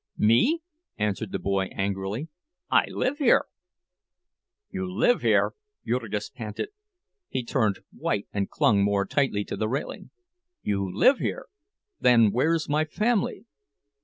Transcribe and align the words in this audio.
"Me?" 0.17 0.63
answered 0.97 1.31
the 1.31 1.37
boy, 1.37 1.65
angrily. 1.65 2.27
"I 2.71 2.85
live 2.87 3.19
here." 3.19 3.45
"You 4.71 4.91
live 4.91 5.21
here!" 5.21 5.53
Jurgis 5.85 6.31
panted. 6.31 6.69
He 7.29 7.43
turned 7.45 7.81
white 7.95 8.25
and 8.33 8.49
clung 8.49 8.83
more 8.83 9.05
tightly 9.05 9.43
to 9.43 9.55
the 9.55 9.69
railing. 9.69 10.09
"You 10.63 10.91
live 10.91 11.19
here! 11.19 11.45
Then 11.99 12.31
where's 12.31 12.67
my 12.67 12.83
family?" 12.83 13.45